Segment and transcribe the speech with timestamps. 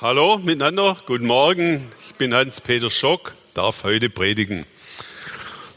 [0.00, 1.90] Hallo miteinander, guten Morgen.
[2.08, 4.64] Ich bin Hans-Peter Schock, darf heute predigen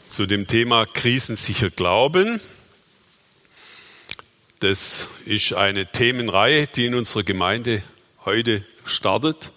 [0.06, 2.40] zu dem Thema Krisensicher Glauben.
[4.60, 7.82] Das ist eine Themenreihe, die in unserer Gemeinde
[8.24, 9.50] heute startet.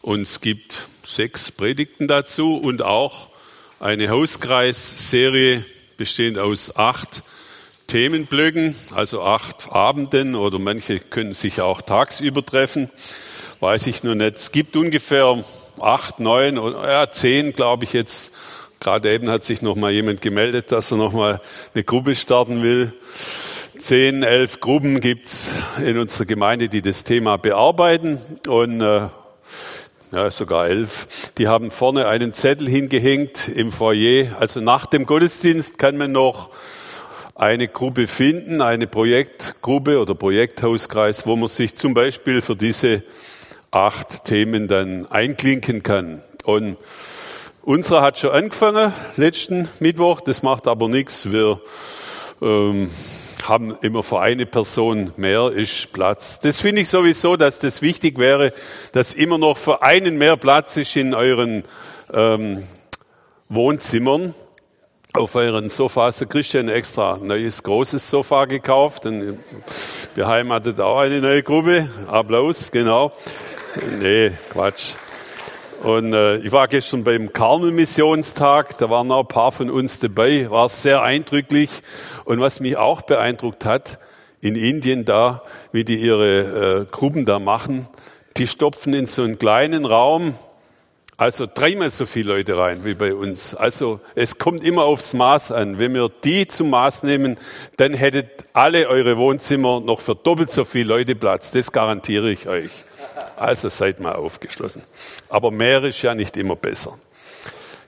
[0.00, 3.28] Und es gibt sechs Predigten dazu und auch
[3.78, 5.64] eine Hauskreisserie
[5.96, 7.22] bestehend aus acht
[7.86, 12.90] Themenblöcken, also acht Abenden oder manche können sich auch tagsüber treffen
[13.62, 14.36] weiß ich nur nicht.
[14.36, 15.42] Es gibt ungefähr
[15.80, 18.32] acht, neun, ja, zehn, glaube ich jetzt.
[18.80, 21.40] Gerade eben hat sich noch mal jemand gemeldet, dass er noch mal
[21.72, 22.92] eine Gruppe starten will.
[23.78, 29.08] Zehn, elf Gruppen gibt's in unserer Gemeinde, die das Thema bearbeiten und äh,
[30.10, 31.06] ja, sogar elf.
[31.38, 34.36] Die haben vorne einen Zettel hingehängt im Foyer.
[34.40, 36.50] Also nach dem Gottesdienst kann man noch
[37.36, 43.04] eine Gruppe finden, eine Projektgruppe oder Projekthauskreis, wo man sich zum Beispiel für diese
[43.72, 46.22] acht Themen dann einklinken kann.
[46.44, 46.76] Und
[47.62, 50.20] unsere hat schon angefangen letzten Mittwoch.
[50.20, 51.32] Das macht aber nichts.
[51.32, 51.60] Wir
[52.42, 52.90] ähm,
[53.42, 56.38] haben immer für eine Person mehr ist Platz.
[56.40, 58.52] Das finde ich sowieso, dass das wichtig wäre,
[58.92, 61.64] dass immer noch für einen mehr Platz ist in euren
[62.12, 62.62] ähm,
[63.48, 64.34] Wohnzimmern.
[65.14, 66.18] Auf euren Sofas.
[66.18, 69.04] Der Christian extra ein neues großes Sofa gekauft.
[69.04, 69.38] Und
[70.14, 71.90] beheimatet auch eine neue Gruppe.
[72.06, 73.12] Applaus, genau.
[73.98, 74.94] Nee, Quatsch.
[75.82, 80.50] Und äh, ich war gestern beim Karmel-Missionstag, da waren auch ein paar von uns dabei,
[80.50, 81.70] war sehr eindrücklich.
[82.24, 83.98] Und was mich auch beeindruckt hat,
[84.40, 87.88] in Indien da, wie die ihre äh, Gruppen da machen,
[88.36, 90.34] die stopfen in so einen kleinen Raum,
[91.16, 93.54] also dreimal so viele Leute rein wie bei uns.
[93.54, 95.78] Also es kommt immer aufs Maß an.
[95.78, 97.38] Wenn wir die zum Maß nehmen,
[97.76, 101.50] dann hättet alle eure Wohnzimmer noch für doppelt so viele Leute Platz.
[101.50, 102.70] Das garantiere ich euch.
[103.36, 104.82] Also seid mal aufgeschlossen.
[105.28, 106.98] Aber mehr ist ja nicht immer besser.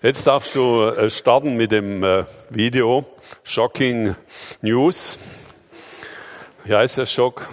[0.02, 3.06] Jetzt darfst du äh, starten mit dem äh, Video
[3.42, 4.14] Shocking
[4.60, 5.18] News.
[6.64, 7.48] Wie heißt der Schock?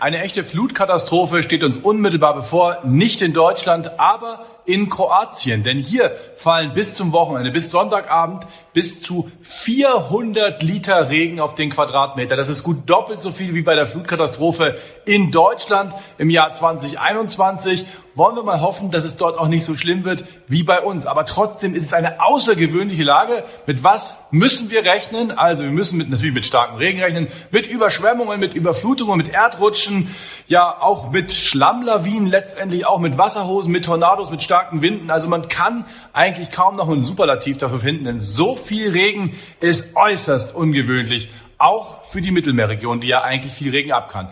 [0.00, 5.62] Eine echte Flutkatastrophe steht uns unmittelbar bevor, nicht in Deutschland, aber in Kroatien.
[5.62, 11.70] Denn hier fallen bis zum Wochenende, bis Sonntagabend, bis zu 400 Liter Regen auf den
[11.70, 12.36] Quadratmeter.
[12.36, 17.86] Das ist gut doppelt so viel wie bei der Flutkatastrophe in Deutschland im Jahr 2021
[18.14, 21.06] wollen wir mal hoffen, dass es dort auch nicht so schlimm wird wie bei uns.
[21.06, 23.44] Aber trotzdem ist es eine außergewöhnliche Lage.
[23.66, 25.32] Mit was müssen wir rechnen?
[25.32, 30.14] Also wir müssen mit, natürlich mit starkem Regen rechnen, mit Überschwemmungen, mit Überflutungen, mit Erdrutschen,
[30.46, 35.10] ja auch mit Schlammlawinen, letztendlich auch mit Wasserhosen, mit Tornados, mit starken Winden.
[35.10, 39.96] Also man kann eigentlich kaum noch ein Superlativ dafür finden, denn so viel Regen ist
[39.96, 41.30] äußerst ungewöhnlich.
[41.58, 44.28] Auch für die Mittelmeerregion, die ja eigentlich viel Regen ab kann.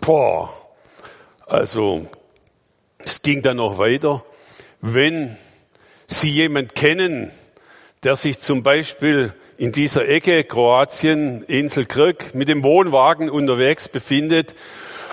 [0.00, 0.50] Boah,
[1.46, 2.08] also
[3.06, 4.24] es ging dann noch weiter.
[4.80, 5.36] Wenn
[6.08, 7.30] Sie jemand kennen,
[8.02, 14.56] der sich zum Beispiel in dieser Ecke Kroatien, Insel Krk, mit dem Wohnwagen unterwegs befindet,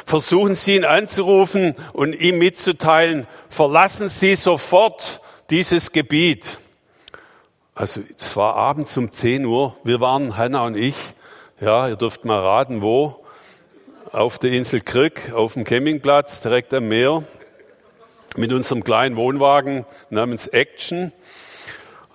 [0.05, 5.21] versuchen Sie ihn anzurufen und ihm mitzuteilen, verlassen Sie sofort
[5.51, 6.57] dieses Gebiet.
[7.75, 10.95] Also es war abends um 10 Uhr, wir waren, Hanna und ich,
[11.61, 13.23] ja, ihr dürft mal raten, wo,
[14.11, 17.23] auf der Insel Krk, auf dem Campingplatz, direkt am Meer
[18.37, 21.11] mit unserem kleinen Wohnwagen namens Action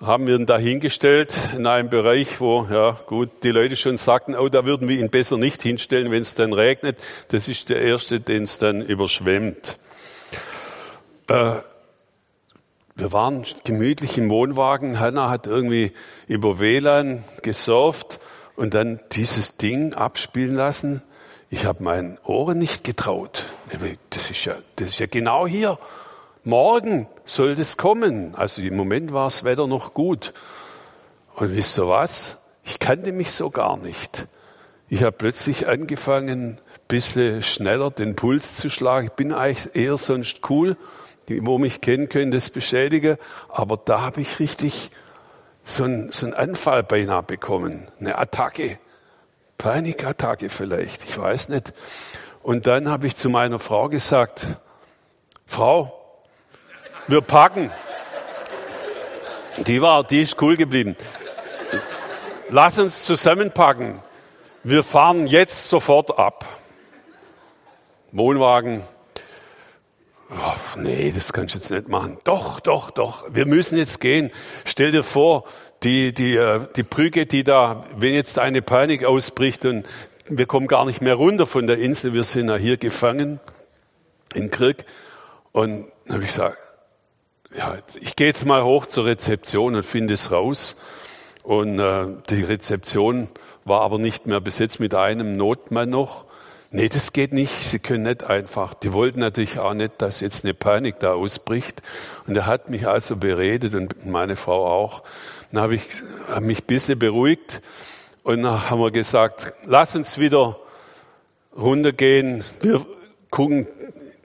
[0.01, 4.33] haben wir ihn da hingestellt in einem Bereich, wo, ja gut, die Leute schon sagten,
[4.35, 6.97] oh, da würden wir ihn besser nicht hinstellen, wenn es dann regnet.
[7.29, 9.77] Das ist der erste, den es dann überschwemmt.
[11.27, 11.55] Äh,
[12.95, 14.99] wir waren gemütlich im Wohnwagen.
[14.99, 15.91] Hanna hat irgendwie
[16.27, 18.19] über WLAN gesurft
[18.55, 21.01] und dann dieses Ding abspielen lassen.
[21.49, 23.45] Ich habe meinen Ohren nicht getraut.
[24.11, 25.77] Das ist ja, das ist ja genau hier.
[26.49, 28.33] Morgen soll das kommen.
[28.35, 30.33] Also im Moment war das Wetter noch gut.
[31.35, 32.37] Und wisst ihr was?
[32.63, 34.25] Ich kannte mich so gar nicht.
[34.89, 39.07] Ich habe plötzlich angefangen, ein bisschen schneller den Puls zu schlagen.
[39.07, 40.75] Ich bin eigentlich eher sonst cool.
[41.27, 43.17] Die, wo mich kennen, können das bestätigen.
[43.49, 44.89] Aber da habe ich richtig
[45.63, 47.87] so einen, so einen Anfall beinahe bekommen.
[47.99, 48.79] Eine Attacke.
[49.59, 51.03] Panikattacke vielleicht.
[51.03, 51.73] Ich weiß nicht.
[52.41, 54.47] Und dann habe ich zu meiner Frau gesagt,
[55.45, 55.98] Frau,
[57.09, 57.71] wir packen.
[59.57, 60.95] Die war, die ist cool geblieben.
[62.49, 63.99] Lass uns zusammenpacken.
[64.63, 66.45] Wir fahren jetzt sofort ab.
[68.11, 68.81] Wohnwagen.
[70.31, 72.19] Oh, nee, das kannst du jetzt nicht machen.
[72.23, 73.25] Doch, doch, doch.
[73.33, 74.31] Wir müssen jetzt gehen.
[74.65, 75.45] Stell dir vor,
[75.81, 79.87] die, die, äh, die Brücke, die da, wenn jetzt eine Panik ausbricht und
[80.27, 83.39] wir kommen gar nicht mehr runter von der Insel, wir sind ja hier gefangen.
[84.35, 84.85] in Kirk.
[85.51, 86.57] Und dann habe ich gesagt,
[87.55, 90.75] ja, ich gehe jetzt mal hoch zur Rezeption und finde es raus.
[91.43, 93.27] Und äh, die Rezeption
[93.65, 96.25] war aber nicht mehr besetzt mit einem Notmann noch.
[96.71, 97.51] Nee, das geht nicht.
[97.63, 98.75] Sie können nicht einfach.
[98.75, 101.81] Die wollten natürlich auch nicht, dass jetzt eine Panik da ausbricht.
[102.27, 105.01] Und er hat mich also beredet und meine Frau auch.
[105.51, 105.83] Dann habe ich
[106.27, 107.61] hab mich ein bisschen beruhigt
[108.21, 110.59] und dann haben wir gesagt, lass uns wieder
[111.57, 112.43] runtergehen.
[112.61, 112.85] Wir
[113.31, 113.65] gucken,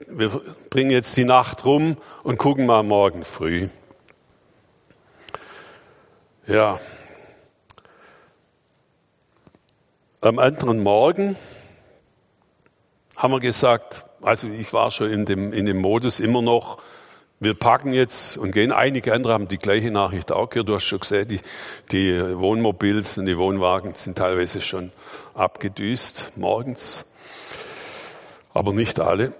[0.07, 0.39] wir
[0.75, 3.69] bringen jetzt die Nacht rum und gucken mal morgen früh.
[6.47, 6.81] Ja.
[10.19, 11.37] Am anderen Morgen
[13.15, 16.79] haben wir gesagt, also ich war schon in dem, in dem Modus immer noch,
[17.39, 18.73] wir packen jetzt und gehen.
[18.73, 20.67] Einige andere haben die gleiche Nachricht auch gehört.
[20.67, 21.39] Du hast schon gesehen, die,
[21.93, 24.91] die Wohnmobils und die Wohnwagen sind teilweise schon
[25.35, 27.05] abgedüst morgens,
[28.53, 29.31] aber nicht alle.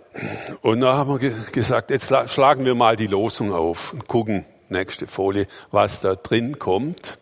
[0.62, 5.08] Und da haben wir gesagt, jetzt schlagen wir mal die Losung auf und gucken, nächste
[5.08, 7.18] Folie, was da drin kommt.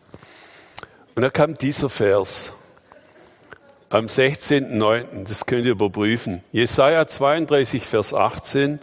[1.16, 2.54] Und da kam dieser Vers
[3.90, 6.44] am 16.09., das könnt ihr überprüfen.
[6.52, 8.80] Jesaja 32, Vers 18.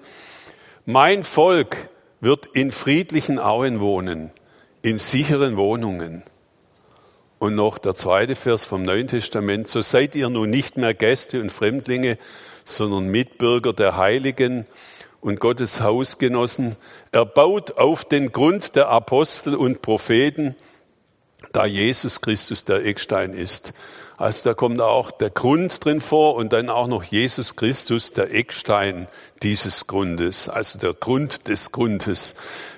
[0.87, 1.89] Mein Volk
[2.21, 4.31] wird in friedlichen Auen wohnen,
[4.83, 6.23] in sicheren Wohnungen.
[7.39, 9.69] Und noch der zweite Vers vom Neuen Testament.
[9.69, 12.19] So seid ihr nun nicht mehr Gäste und Fremdlinge,
[12.65, 14.67] sondern Mitbürger der Heiligen
[15.21, 16.77] und Gottes Hausgenossen,
[17.13, 20.57] erbaut auf den Grund der Apostel und Propheten,
[21.53, 23.73] da Jesus Christus der Eckstein ist.
[24.17, 28.35] Also da kommt auch der Grund drin vor und dann auch noch Jesus Christus, der
[28.35, 29.09] Eckstein
[29.43, 30.49] dieses Grundes.
[30.49, 32.35] Also der Grund des Grundes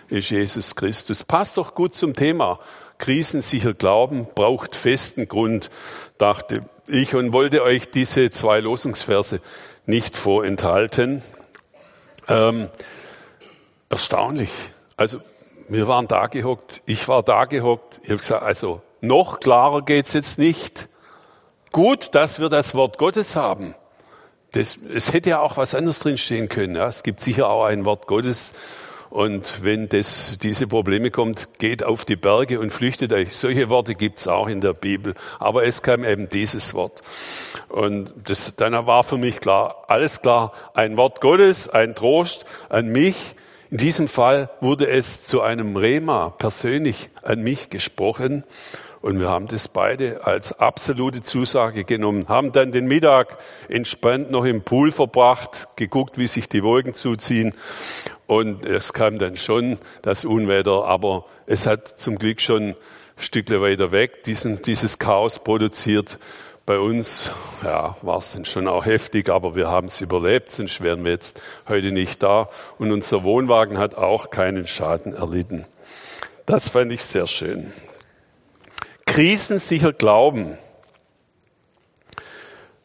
[0.09, 1.25] ist Jesus Christus.
[1.25, 2.61] Passt doch gut zum Thema.
[2.99, 5.71] Krisensicher Glauben braucht festen Grund,
[6.19, 9.41] dachte ich und wollte euch diese zwei Losungsverse
[9.87, 11.23] nicht vorenthalten.
[12.29, 12.69] Ähm,
[13.89, 14.51] erstaunlich.
[14.97, 15.21] Also
[15.69, 18.01] wir waren da gehockt, ich war da gehockt.
[18.03, 20.89] Ich habe gesagt, also noch klarer geht's jetzt nicht
[21.73, 23.75] gut, dass wir das Wort Gottes haben.
[24.53, 26.77] Das, es hätte ja auch was anderes drinstehen können.
[26.77, 26.89] Ja.
[26.89, 28.53] Es gibt sicher auch ein Wort Gottes.
[29.13, 33.37] Und wenn das, diese Probleme kommt, geht auf die Berge und flüchtet euch.
[33.37, 35.13] Solche Worte gibt's auch in der Bibel.
[35.39, 37.03] Aber es kam eben dieses Wort.
[37.69, 42.89] Und das, dann war für mich klar, alles klar, ein Wort Gottes, ein Trost an
[42.89, 43.35] mich.
[43.69, 48.45] In diesem Fall wurde es zu einem Rema persönlich an mich gesprochen.
[49.03, 53.37] Und wir haben das beide als absolute Zusage genommen, haben dann den Mittag
[53.69, 57.53] entspannt noch im Pool verbracht, geguckt, wie sich die Wolken zuziehen.
[58.29, 62.77] Und es kam dann schon das Unwetter, aber es hat zum Glück schon ein
[63.17, 66.21] Stückle weiter weg diesen, dieses Chaos produziert.
[66.65, 67.33] Bei uns
[67.65, 71.11] ja, war es dann schon auch heftig, aber wir haben es überlebt, sonst wären wir
[71.11, 72.49] jetzt heute nicht da.
[72.79, 75.67] Und unser Wohnwagen hat auch keinen Schaden erlitten.
[76.47, 77.73] Das fand ich sehr schön
[79.07, 80.57] krisensicher glauben.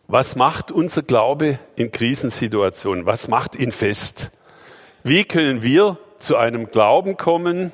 [0.08, 3.06] Was macht unser Glaube in Krisensituationen?
[3.06, 4.30] Was macht ihn fest?
[5.04, 7.72] Wie können wir zu einem Glauben kommen,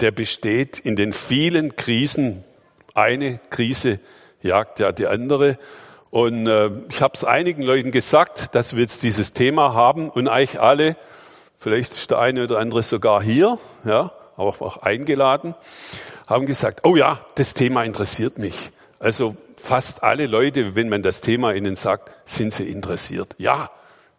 [0.00, 2.44] der besteht in den vielen Krisen?
[2.94, 4.00] Eine Krise
[4.42, 5.58] jagt ja die andere.
[6.10, 10.28] Und äh, ich habe es einigen Leuten gesagt, dass wir jetzt dieses Thema haben und
[10.28, 10.96] eigentlich alle,
[11.58, 15.54] vielleicht ist der eine oder andere sogar hier, ja, auch, auch eingeladen
[16.26, 18.72] haben gesagt, oh ja, das Thema interessiert mich.
[18.98, 23.34] Also fast alle Leute, wenn man das Thema ihnen sagt, sind sie interessiert.
[23.38, 23.70] Ja,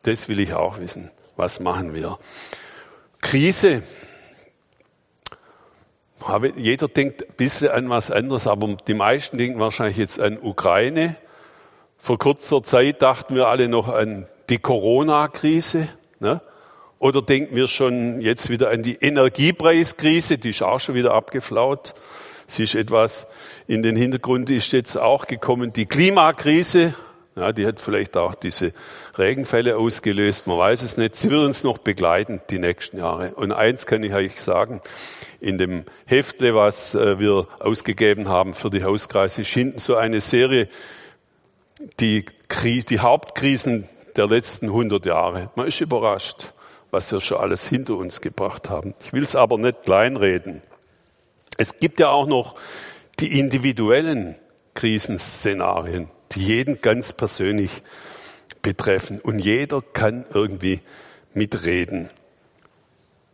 [0.03, 1.09] das will ich auch wissen.
[1.35, 2.17] Was machen wir?
[3.21, 3.81] Krise.
[6.55, 11.17] Jeder denkt ein bisschen an was anderes, aber die meisten denken wahrscheinlich jetzt an Ukraine.
[11.97, 15.87] Vor kurzer Zeit dachten wir alle noch an die Corona-Krise.
[16.19, 16.41] Ne?
[16.99, 21.93] Oder denken wir schon jetzt wieder an die Energiepreiskrise, die ist auch schon wieder abgeflaut.
[22.47, 23.27] Sie ist etwas
[23.67, 25.73] in den Hintergrund, ist jetzt auch gekommen.
[25.73, 26.93] Die Klimakrise,
[27.35, 28.71] ja, die hat vielleicht auch diese
[29.17, 31.15] Regenfälle ausgelöst, man weiß es nicht.
[31.17, 33.33] Sie wird uns noch begleiten die nächsten Jahre.
[33.35, 34.81] Und eins kann ich euch sagen,
[35.41, 40.21] in dem Heftle, was äh, wir ausgegeben haben für die Hauskreise, ist hinten so eine
[40.21, 40.69] Serie,
[41.99, 42.25] die,
[42.89, 45.51] die Hauptkrisen der letzten 100 Jahre.
[45.55, 46.53] Man ist überrascht
[46.95, 48.93] was wir schon alles hinter uns gebracht haben.
[49.03, 50.61] Ich will es aber nicht kleinreden.
[51.57, 52.55] Es gibt ja auch noch
[53.19, 54.35] die individuellen
[54.75, 57.83] Krisenszenarien, die jeden ganz persönlich
[58.61, 59.19] betreffen.
[59.19, 60.79] Und jeder kann irgendwie
[61.33, 62.09] mitreden.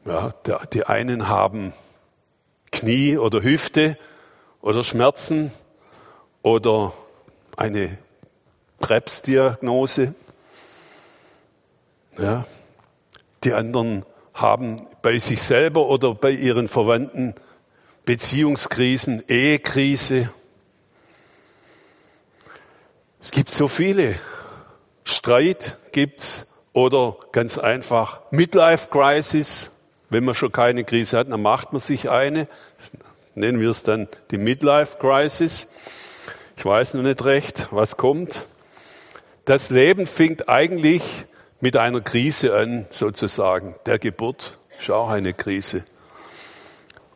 [0.06, 0.34] Ja,
[0.74, 1.72] die einen haben
[2.72, 3.96] Knie oder Hüfte
[4.62, 5.52] oder Schmerzen
[6.42, 6.94] oder
[7.58, 7.96] eine
[8.82, 10.16] Krebsdiagnose.
[12.18, 12.48] Ja,
[13.44, 17.34] Die anderen haben bei sich selber oder bei ihren Verwandten
[18.06, 20.30] Beziehungskrisen, Ehekrise.
[23.22, 24.16] Es gibt so viele.
[25.04, 29.72] Streit gibt's oder ganz einfach Midlife Crisis.
[30.10, 32.48] Wenn man schon keine Krise hat, dann macht man sich eine.
[33.34, 35.68] Nennen wir es dann die Midlife Crisis.
[36.58, 38.46] Ich weiß noch nicht recht, was kommt.
[39.46, 41.26] Das Leben fängt eigentlich
[41.62, 43.76] mit einer Krise an, sozusagen.
[43.86, 45.86] Der Geburt ist auch eine Krise.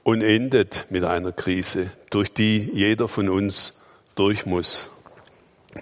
[0.04, 3.74] Und endet mit einer Krise, durch die jeder von uns
[4.14, 4.92] durch muss,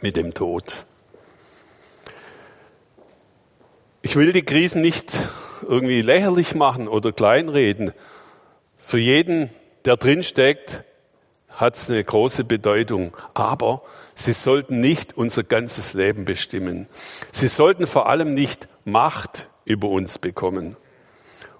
[0.01, 0.85] mit dem Tod.
[4.01, 5.17] Ich will die Krisen nicht
[5.61, 7.91] irgendwie lächerlich machen oder kleinreden.
[8.79, 9.49] Für jeden,
[9.83, 10.85] der drinsteckt,
[11.55, 13.15] hat es eine große Bedeutung.
[13.33, 13.81] Aber
[14.15, 16.87] sie sollten nicht unser ganzes Leben bestimmen.
[17.31, 20.75] Sie sollten vor allem nicht Macht über uns bekommen.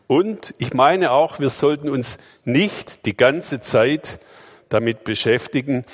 [0.07, 4.19] Und ich meine auch, wir sollten uns nicht die ganze Zeit
[4.69, 5.85] damit beschäftigen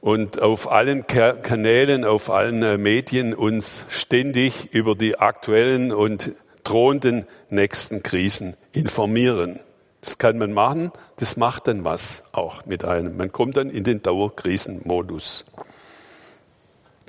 [0.00, 6.32] und auf allen Kanälen, auf allen äh, Medien uns ständig über die aktuellen und
[6.64, 9.60] drohenden nächsten Krisen informieren.
[10.00, 13.16] Das kann man machen, das macht dann was auch mit einem.
[13.16, 15.44] Man kommt dann in den Dauerkrisenmodus.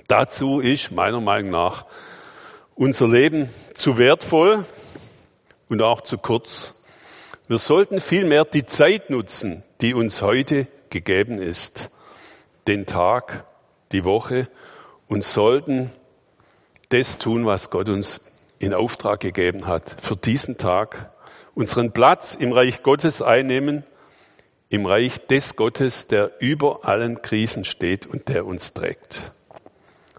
[0.07, 1.85] Dazu ist meiner Meinung nach
[2.75, 4.65] unser Leben zu wertvoll
[5.69, 6.73] und auch zu kurz.
[7.47, 11.89] Wir sollten vielmehr die Zeit nutzen, die uns heute gegeben ist,
[12.67, 13.45] den Tag,
[13.93, 14.49] die Woche
[15.07, 15.91] und sollten
[16.89, 18.21] das tun, was Gott uns
[18.59, 21.09] in Auftrag gegeben hat für diesen Tag
[21.53, 23.83] unseren Platz im Reich Gottes einnehmen,
[24.69, 29.31] im Reich des Gottes, der über allen Krisen steht und der uns trägt.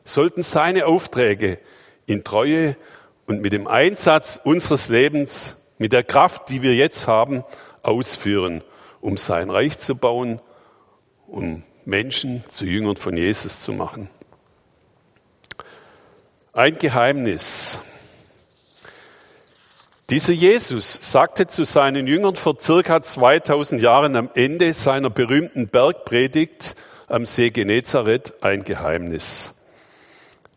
[0.04, 1.58] Sollten seine Aufträge
[2.06, 2.76] in Treue
[3.26, 7.44] und mit dem Einsatz unseres Lebens, mit der Kraft, die wir jetzt haben,
[7.82, 8.62] ausführen,
[9.00, 10.40] um sein Reich zu bauen,
[11.26, 14.08] um Menschen zu Jüngern von Jesus zu machen.
[16.52, 17.80] Ein Geheimnis,
[20.10, 26.74] dieser Jesus sagte zu seinen Jüngern vor circa 2000 Jahren am Ende seiner berühmten Bergpredigt
[27.08, 29.54] am See Genezareth ein Geheimnis.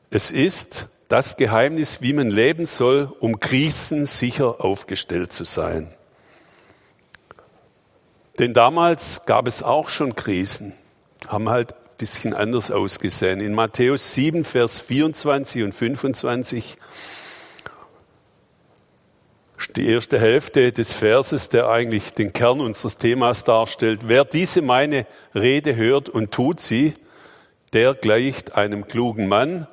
[0.10, 5.94] Es ist das Geheimnis, wie man leben soll, um krisensicher aufgestellt zu sein.
[8.40, 10.74] Denn damals gab es auch schon Krisen,
[11.28, 13.40] haben halt ein bisschen anders ausgesehen.
[13.40, 16.78] In Matthäus 7, Vers 24 und 25
[19.76, 24.02] die erste Hälfte des Verses, der eigentlich den Kern unseres Themas darstellt.
[24.08, 26.94] Wer diese meine Rede hört und tut sie,
[27.74, 29.68] der gleicht einem klugen Mann,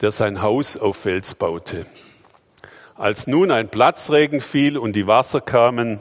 [0.00, 1.86] der sein Haus auf Fels baute.
[2.94, 6.00] Als nun ein Platzregen fiel und die Wasser kamen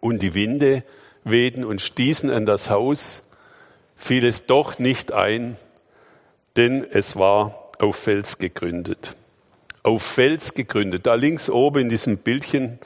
[0.00, 0.84] und die Winde
[1.22, 3.30] wehten und stießen an das Haus,
[3.96, 5.56] fiel es doch nicht ein,
[6.56, 9.14] denn es war auf Fels gegründet
[9.84, 11.06] auf Fels gegründet.
[11.06, 12.80] Da links oben in diesem Bildchen,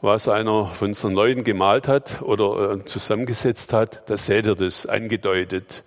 [0.00, 4.86] was einer von unseren Leuten gemalt hat oder äh, zusammengesetzt hat, da seht ihr das
[4.86, 5.82] angedeutet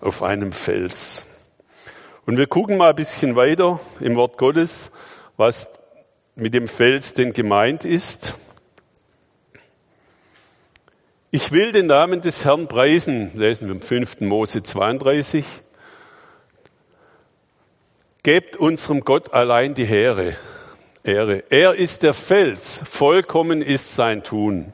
[0.00, 1.26] auf einem Fels.
[2.26, 4.90] Und wir gucken mal ein bisschen weiter im Wort Gottes,
[5.36, 5.68] was
[6.34, 8.34] mit dem Fels denn gemeint ist.
[11.30, 14.20] Ich will den Namen des Herrn preisen, lesen wir im 5.
[14.20, 15.44] Mose 32.
[18.24, 20.36] Gebt unserem Gott allein die Ehre.
[21.02, 21.42] Ehre.
[21.50, 24.72] Er ist der Fels, vollkommen ist sein Tun.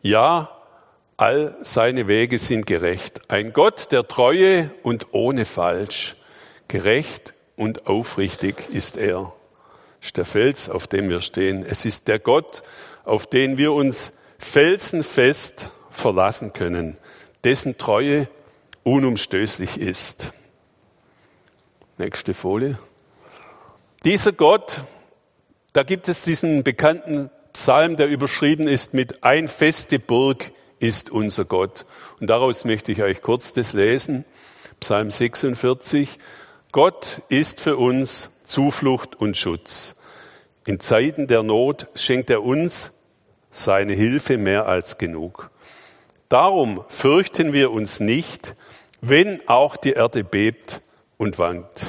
[0.00, 0.48] Ja,
[1.16, 3.22] all seine Wege sind gerecht.
[3.26, 6.14] Ein Gott der Treue und ohne Falsch.
[6.68, 9.32] Gerecht und aufrichtig ist er.
[10.00, 11.66] Ist der Fels, auf dem wir stehen.
[11.68, 12.62] Es ist der Gott,
[13.04, 16.96] auf den wir uns felsenfest verlassen können,
[17.42, 18.28] dessen Treue
[18.84, 20.32] unumstößlich ist.
[21.98, 22.78] Nächste Folie.
[24.04, 24.80] Dieser Gott,
[25.74, 31.44] da gibt es diesen bekannten Psalm, der überschrieben ist mit Ein feste Burg ist unser
[31.44, 31.84] Gott.
[32.18, 34.24] Und daraus möchte ich euch kurz das lesen.
[34.80, 36.18] Psalm 46.
[36.72, 39.96] Gott ist für uns Zuflucht und Schutz.
[40.64, 42.92] In Zeiten der Not schenkt er uns
[43.50, 45.50] seine Hilfe mehr als genug.
[46.30, 48.54] Darum fürchten wir uns nicht,
[49.02, 50.80] wenn auch die Erde bebt
[51.22, 51.86] und wankt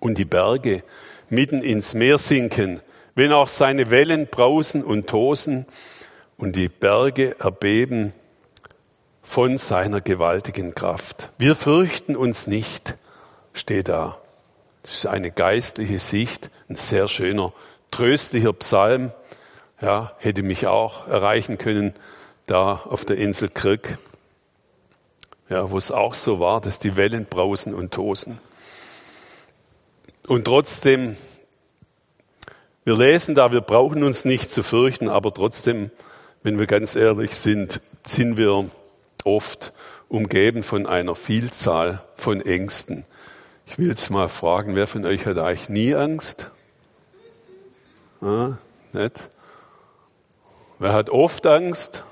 [0.00, 0.82] und die Berge
[1.28, 2.80] mitten ins Meer sinken,
[3.14, 5.66] wenn auch seine Wellen brausen und tosen
[6.38, 8.14] und die Berge erbeben
[9.22, 11.32] von seiner gewaltigen Kraft.
[11.36, 12.96] Wir fürchten uns nicht,
[13.52, 14.18] steht da.
[14.82, 17.52] Das ist eine geistliche Sicht, ein sehr schöner
[17.90, 19.12] tröstlicher Psalm,
[19.82, 21.92] ja, hätte mich auch erreichen können,
[22.46, 23.98] da auf der Insel Kirk,
[25.48, 28.38] ja, wo es auch so war, dass die Wellen brausen und tosen.
[30.26, 31.16] Und trotzdem,
[32.84, 35.90] wir lesen da, wir brauchen uns nicht zu fürchten, aber trotzdem,
[36.42, 38.70] wenn wir ganz ehrlich sind, sind wir
[39.24, 39.72] oft
[40.08, 43.04] umgeben von einer Vielzahl von Ängsten.
[43.66, 46.50] Ich will jetzt mal fragen, wer von euch hat eigentlich nie Angst?
[48.20, 48.58] Ah,
[48.92, 49.28] nicht?
[50.78, 52.02] Wer hat oft Angst?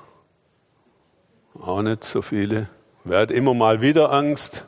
[1.60, 2.68] Auch nicht so viele.
[3.04, 4.64] Wer hat immer mal wieder Angst?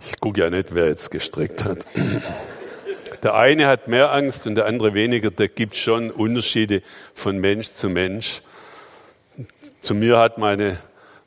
[0.00, 1.86] Ich gucke ja nicht, wer jetzt gestrickt hat.
[3.22, 5.30] Der eine hat mehr Angst und der andere weniger.
[5.30, 6.82] Da gibt es schon Unterschiede
[7.14, 8.42] von Mensch zu Mensch.
[9.80, 10.78] Zu mir hat meine,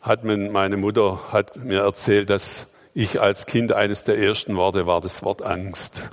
[0.01, 5.01] hat meine Mutter hat mir erzählt, dass ich als Kind eines der ersten Worte war
[5.01, 6.03] das Wort Angst.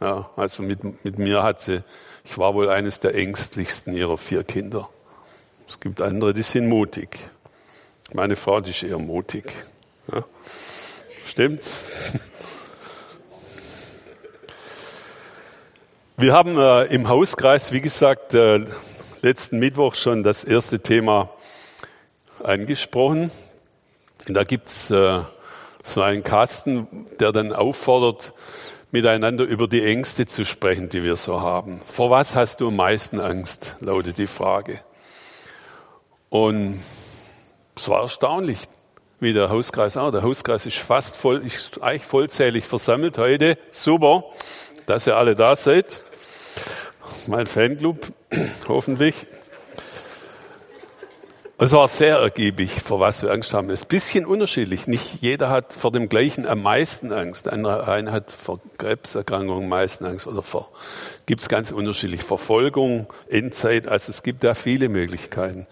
[0.00, 1.82] Ja, also mit, mit mir hat sie,
[2.24, 4.88] ich war wohl eines der ängstlichsten ihrer vier Kinder.
[5.70, 7.30] Es gibt andere, die sind mutig.
[8.12, 9.54] Meine Frau, die ist eher mutig.
[10.12, 10.24] Ja.
[11.24, 11.84] Stimmt's?
[16.16, 18.64] Wir haben äh, im Hauskreis, wie gesagt, äh,
[19.22, 21.30] letzten Mittwoch schon das erste Thema
[22.42, 23.30] angesprochen.
[24.26, 25.22] Und da gibt's äh,
[25.84, 28.32] so einen Kasten, der dann auffordert,
[28.90, 31.80] miteinander über die Ängste zu sprechen, die wir so haben.
[31.86, 34.80] Vor was hast du am meisten Angst, lautet die Frage.
[36.30, 36.80] Und
[37.76, 38.58] es war erstaunlich,
[39.18, 40.12] wie der Hauskreis auch.
[40.12, 43.58] Der Hauskreis ist fast voll, ist eigentlich vollzählig versammelt heute.
[43.72, 44.24] Super,
[44.86, 46.02] dass ihr alle da seid.
[47.26, 47.98] Mein Fanclub,
[48.68, 49.26] hoffentlich.
[51.58, 53.68] Es war sehr ergiebig, vor was wir Angst haben.
[53.68, 54.86] Es ist ein bisschen unterschiedlich.
[54.86, 57.46] Nicht jeder hat vor dem Gleichen am meisten Angst.
[57.46, 60.70] Der eine hat vor Krebserkrankungen am meisten Angst oder vor,
[61.26, 62.22] gibt es ganz unterschiedlich.
[62.22, 65.66] Verfolgung, Endzeit, also es gibt da viele Möglichkeiten,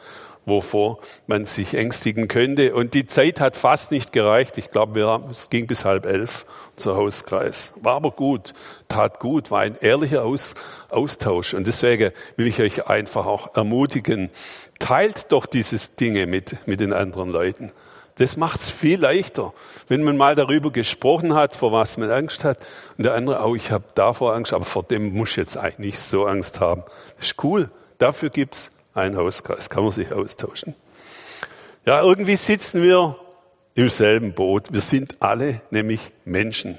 [0.49, 2.75] wovor man sich ängstigen könnte.
[2.75, 4.59] Und die Zeit hat fast nicht gereicht.
[4.59, 7.73] Ich glaube, es ging bis halb elf, unser Hauskreis.
[7.81, 8.55] War aber gut,
[8.89, 10.55] tat gut, war ein ehrlicher Aus,
[10.89, 11.55] Austausch.
[11.55, 14.31] Und deswegen will ich euch einfach auch ermutigen,
[14.79, 17.73] teilt doch dieses Dinge mit, mit den anderen Leuten.
[18.19, 19.55] Das macht's viel leichter,
[19.87, 22.59] wenn man mal darüber gesprochen hat, vor was man Angst hat.
[22.97, 25.79] Und der andere, oh, ich habe davor Angst, aber vor dem muss ich jetzt eigentlich
[25.79, 26.83] nicht so Angst haben.
[27.17, 27.71] Das ist cool.
[27.99, 30.75] Dafür gibt's einen Hauskreis, kann man sich austauschen.
[31.87, 33.17] Ja, irgendwie sitzen wir
[33.75, 34.73] im selben Boot.
[34.73, 36.79] Wir sind alle nämlich Menschen.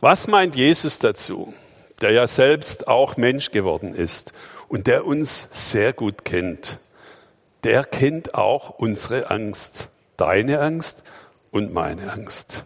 [0.00, 1.54] Was meint Jesus dazu,
[2.00, 4.32] der ja selbst auch Mensch geworden ist
[4.68, 6.78] und der uns sehr gut kennt,
[7.64, 11.02] der kennt auch unsere Angst, deine Angst
[11.50, 12.64] und meine Angst.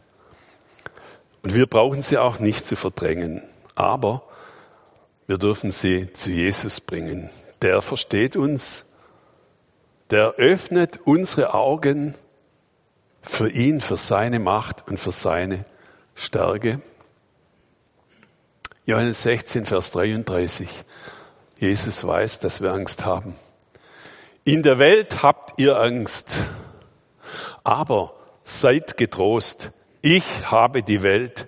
[1.43, 3.43] Und wir brauchen sie auch nicht zu verdrängen,
[3.75, 4.23] aber
[5.27, 7.31] wir dürfen sie zu Jesus bringen.
[7.63, 8.87] Der versteht uns,
[10.11, 12.17] der öffnet unsere Augen
[13.23, 15.65] für ihn, für seine Macht und für seine
[16.17, 16.81] Stärke.
[18.85, 20.69] Johannes 16, Vers 33.
[21.57, 23.37] Jesus weiß, dass wir Angst haben.
[24.43, 26.39] In der Welt habt ihr Angst,
[27.63, 29.71] aber seid getrost.
[30.03, 31.47] Ich habe die Welt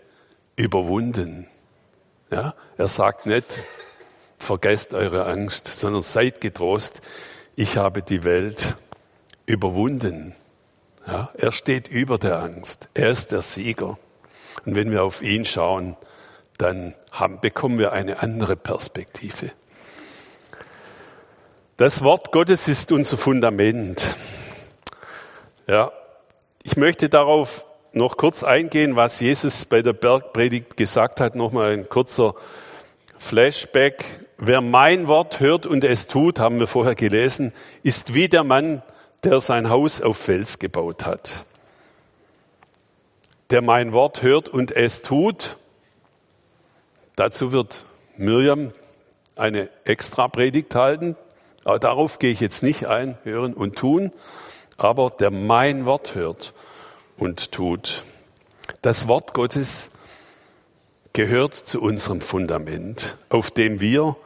[0.54, 1.48] überwunden.
[2.30, 3.64] Ja, er sagt nicht,
[4.44, 7.02] vergesst eure Angst, sondern seid getrost.
[7.56, 8.76] Ich habe die Welt
[9.46, 10.34] überwunden.
[11.06, 12.88] Ja, er steht über der Angst.
[12.94, 13.98] Er ist der Sieger.
[14.64, 15.96] Und wenn wir auf ihn schauen,
[16.58, 19.50] dann haben, bekommen wir eine andere Perspektive.
[21.76, 24.06] Das Wort Gottes ist unser Fundament.
[25.66, 25.92] Ja,
[26.62, 31.34] ich möchte darauf noch kurz eingehen, was Jesus bei der Bergpredigt gesagt hat.
[31.34, 32.34] Nochmal ein kurzer
[33.18, 34.23] Flashback.
[34.36, 38.82] Wer mein Wort hört und es tut, haben wir vorher gelesen, ist wie der Mann,
[39.22, 41.44] der sein Haus auf Fels gebaut hat.
[43.50, 45.56] Der mein Wort hört und es tut,
[47.16, 47.84] dazu wird
[48.16, 48.72] Miriam
[49.36, 51.16] eine extra Predigt halten.
[51.64, 54.12] Aber darauf gehe ich jetzt nicht ein, hören und tun,
[54.76, 56.52] aber der mein Wort hört
[57.16, 58.04] und tut.
[58.82, 59.90] Das Wort Gottes
[61.12, 64.16] gehört zu unserem Fundament, auf dem wir,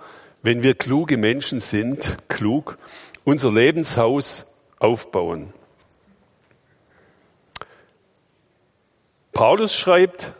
[0.42, 2.78] wenn wir kluge Menschen sind, klug,
[3.24, 4.46] unser Lebenshaus
[4.78, 5.52] aufbauen.
[9.32, 10.32] Paulus schreibt,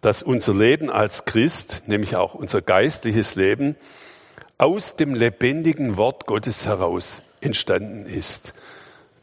[0.00, 3.76] dass unser Leben als Christ, nämlich auch unser geistliches Leben,
[4.58, 8.54] aus dem lebendigen Wort Gottes heraus entstanden ist.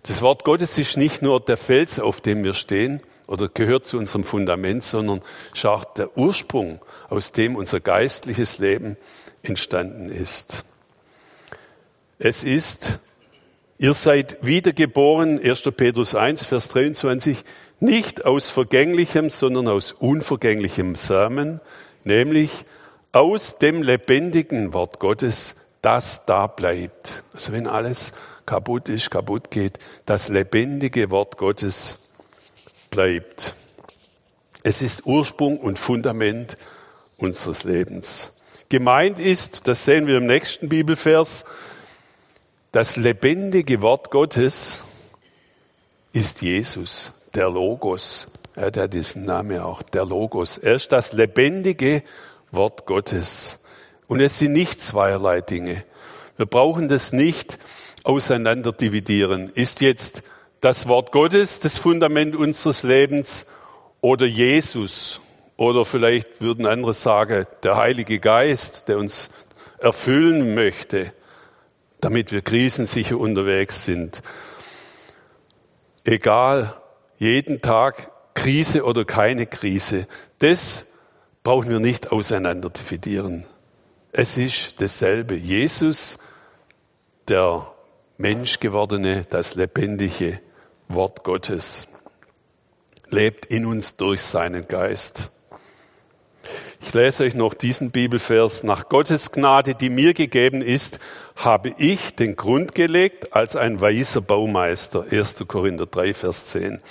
[0.03, 3.97] Das Wort Gottes ist nicht nur der Fels, auf dem wir stehen, oder gehört zu
[3.97, 5.21] unserem Fundament, sondern
[5.53, 8.97] ist auch der Ursprung, aus dem unser geistliches Leben
[9.43, 10.65] entstanden ist.
[12.19, 12.99] Es ist,
[13.77, 15.61] ihr seid wiedergeboren, 1.
[15.75, 17.43] Petrus 1, Vers 23,
[17.79, 21.61] nicht aus vergänglichem, sondern aus unvergänglichem Samen,
[22.03, 22.65] nämlich
[23.13, 27.23] aus dem lebendigen Wort Gottes, das da bleibt.
[27.33, 28.13] Also wenn alles
[28.47, 31.99] kaputt ist, kaputt geht, das lebendige Wort Gottes
[32.89, 33.53] bleibt.
[34.63, 36.57] Es ist Ursprung und Fundament
[37.17, 38.31] unseres Lebens.
[38.69, 41.45] Gemeint ist, das sehen wir im nächsten Bibelvers,
[42.71, 44.79] das lebendige Wort Gottes
[46.13, 48.31] ist Jesus, der Logos.
[48.55, 50.57] Er hat diesen Namen auch, der Logos.
[50.57, 52.03] Er ist das lebendige
[52.51, 53.62] Wort Gottes.
[54.13, 55.83] Und es sind nicht zweierlei Dinge.
[56.37, 57.57] Wir brauchen das nicht
[58.03, 59.49] auseinander dividieren.
[59.55, 60.21] Ist jetzt
[60.61, 63.47] das Wort Gottes das Fundament unseres Lebens
[64.01, 65.19] oder Jesus?
[65.57, 69.31] Oder vielleicht würden andere sagen, der Heilige Geist, der uns
[69.79, 71.11] erfüllen möchte,
[71.99, 74.21] damit wir krisensicher unterwegs sind.
[76.03, 76.75] Egal,
[77.17, 80.05] jeden Tag Krise oder keine Krise,
[80.37, 80.85] das
[81.41, 83.47] brauchen wir nicht auseinander dividieren.
[84.15, 85.33] Es ist dasselbe.
[85.33, 86.19] Jesus,
[87.27, 87.65] der
[88.17, 90.39] Menschgewordene, das lebendige
[90.87, 91.87] Wort Gottes,
[93.09, 95.31] lebt in uns durch seinen Geist.
[96.79, 98.61] Ich lese euch noch diesen Bibelvers.
[98.61, 100.99] Nach Gottes Gnade, die mir gegeben ist,
[101.35, 105.05] habe ich den Grund gelegt als ein weiser Baumeister.
[105.09, 105.37] 1.
[105.47, 106.83] Korinther 3, Vers 10.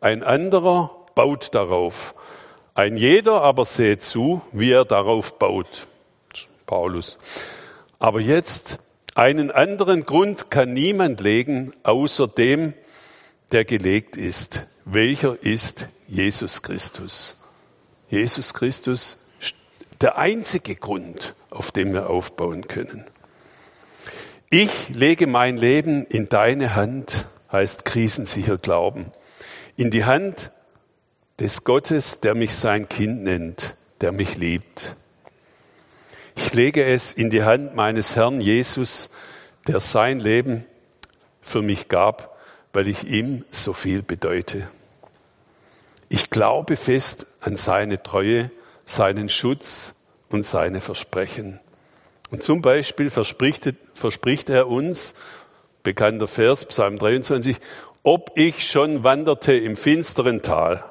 [0.00, 2.14] Ein anderer baut darauf.
[2.74, 5.86] Ein jeder aber seht zu, wie er darauf baut.
[6.72, 7.18] Paulus.
[7.98, 8.78] Aber jetzt
[9.14, 12.72] einen anderen Grund kann niemand legen, außer dem,
[13.50, 14.62] der gelegt ist.
[14.86, 17.36] Welcher ist Jesus Christus?
[18.08, 19.18] Jesus Christus,
[20.00, 23.04] der einzige Grund, auf dem wir aufbauen können.
[24.48, 29.10] Ich lege mein Leben in deine Hand, heißt krisensicher Glauben.
[29.76, 30.50] In die Hand
[31.38, 34.96] des Gottes, der mich sein Kind nennt, der mich liebt.
[36.34, 39.10] Ich lege es in die Hand meines Herrn Jesus,
[39.66, 40.64] der sein Leben
[41.40, 42.38] für mich gab,
[42.72, 44.68] weil ich ihm so viel bedeute.
[46.08, 48.50] Ich glaube fest an seine Treue,
[48.84, 49.94] seinen Schutz
[50.30, 51.60] und seine Versprechen.
[52.30, 55.14] Und zum Beispiel verspricht, verspricht er uns,
[55.82, 57.56] bekannter Vers, Psalm 23,
[58.02, 60.82] ob ich schon wanderte im finsteren Tal,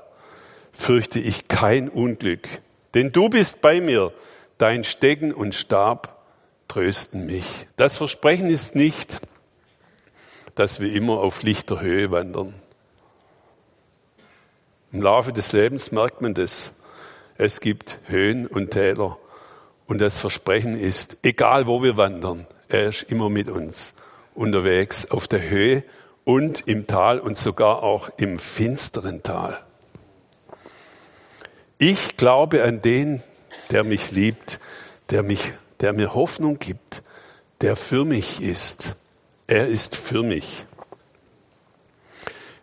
[0.72, 2.48] fürchte ich kein Unglück,
[2.94, 4.14] denn du bist bei mir,
[4.62, 6.24] dein Stecken und Stab
[6.68, 7.68] trösten mich.
[7.78, 9.20] Das Versprechen ist nicht,
[10.56, 12.54] dass wir immer auf lichter Höhe wandern.
[14.92, 16.74] Im Laufe des Lebens merkt man das.
[17.38, 19.18] Es gibt Höhen und Täler.
[19.88, 23.96] Und das Versprechen ist, egal wo wir wandern, er ist immer mit uns
[24.36, 25.84] unterwegs auf der Höhe
[26.24, 29.58] und im Tal und sogar auch im finsteren Tal.
[31.80, 33.24] Ich glaube an den,
[33.72, 34.60] der mich liebt,
[35.10, 37.02] der, mich, der mir Hoffnung gibt,
[37.62, 38.96] der für mich ist.
[39.48, 40.66] Er ist für mich.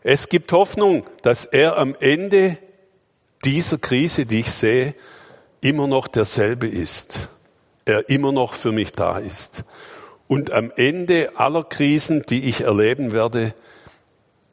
[0.03, 2.57] Es gibt Hoffnung, dass er am Ende
[3.45, 4.95] dieser Krise, die ich sehe,
[5.61, 7.29] immer noch derselbe ist.
[7.85, 9.65] Er immer noch für mich da ist.
[10.29, 13.55] Und am Ende aller Krisen, die ich erleben werde,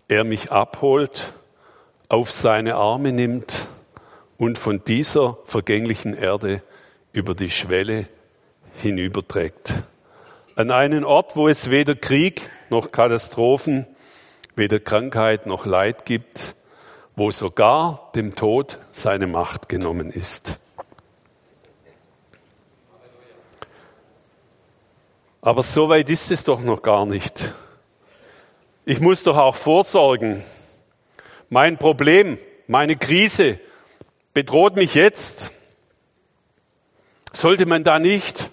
[0.08, 1.34] er mich abholt,
[2.08, 3.68] auf seine Arme nimmt
[4.38, 6.62] und von dieser vergänglichen Erde
[7.14, 8.08] über die Schwelle
[8.82, 9.74] hinüberträgt.
[10.56, 13.88] An einen Ort, wo es weder Krieg noch Katastrophen,
[14.56, 16.56] weder Krankheit noch Leid gibt,
[17.16, 20.58] wo sogar dem Tod seine Macht genommen ist.
[25.42, 27.54] Aber so weit ist es doch noch gar nicht.
[28.84, 30.44] Ich muss doch auch vorsorgen.
[31.50, 33.60] Mein Problem, meine Krise,
[34.36, 35.52] bedroht mich jetzt,
[37.32, 38.52] sollte man da nicht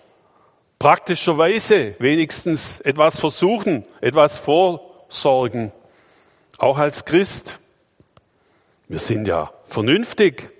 [0.79, 5.73] praktischerweise wenigstens etwas versuchen, etwas vorsorgen,
[6.59, 7.59] auch als Christ.
[8.87, 10.51] Wir sind ja vernünftig.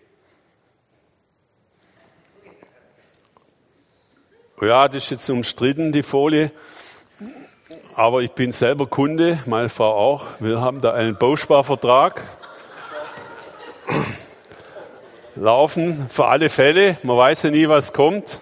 [4.61, 6.51] Ja, das ist jetzt umstritten, die Folie.
[7.95, 10.27] Aber ich bin selber Kunde, meine Frau auch.
[10.41, 12.42] Wir haben da einen Bausparvertrag
[15.43, 16.97] laufen für alle Fälle.
[17.03, 18.39] Man weiß ja nie, was kommt.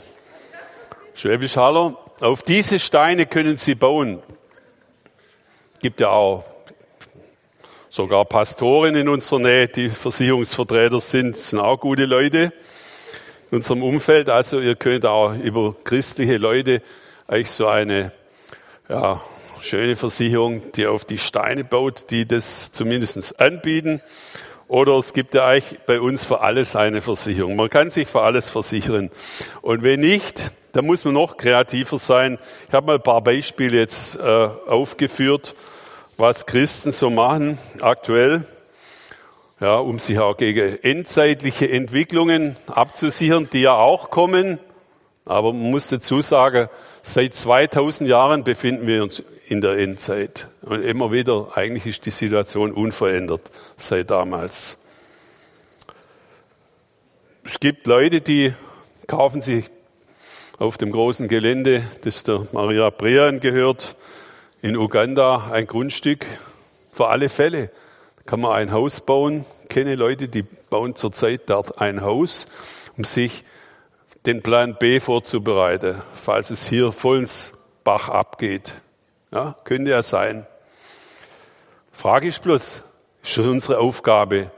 [1.14, 1.96] Schwäbisch Haller.
[2.20, 4.22] Auf diese Steine können Sie bauen.
[5.80, 6.44] Gibt ja auch
[7.88, 12.52] sogar Pastoren in unserer Nähe, die Versicherungsvertreter sind, sind auch gute Leute
[13.50, 14.28] in unserem Umfeld.
[14.28, 16.82] Also ihr könnt auch über christliche Leute
[17.26, 18.12] eigentlich so eine
[18.90, 19.22] ja,
[19.62, 24.02] schöne Versicherung, die auf die Steine baut, die das zumindest anbieten.
[24.70, 27.56] Oder es gibt ja eigentlich bei uns für alles eine Versicherung.
[27.56, 29.10] Man kann sich für alles versichern.
[29.62, 32.38] Und wenn nicht, dann muss man noch kreativer sein.
[32.68, 35.56] Ich habe mal ein paar Beispiele jetzt äh, aufgeführt,
[36.18, 38.44] was Christen so machen aktuell,
[39.58, 44.60] ja, um sich auch gegen endzeitliche Entwicklungen abzusichern, die ja auch kommen.
[45.24, 46.68] Aber man muss dazu sagen,
[47.02, 50.48] seit 2000 Jahren befinden wir uns in der Endzeit.
[50.62, 53.42] Und immer wieder, eigentlich ist die Situation unverändert
[53.76, 54.78] seit damals.
[57.44, 58.54] Es gibt Leute, die
[59.06, 59.70] kaufen sich
[60.58, 63.96] auf dem großen Gelände, das der Maria Brean gehört,
[64.62, 66.26] in Uganda ein Grundstück
[66.92, 67.70] für alle Fälle.
[68.26, 69.46] Kann man ein Haus bauen.
[69.62, 72.46] Ich kenne Leute, die bauen zurzeit dort ein Haus,
[72.96, 73.42] um sich
[74.26, 77.52] den Plan B vorzubereiten, falls es hier voll ins
[77.84, 78.74] Bach abgeht.
[79.32, 80.46] Ja, könnte ja sein.
[81.92, 82.82] Frage ist bloß,
[83.22, 84.50] ist es unsere Aufgabe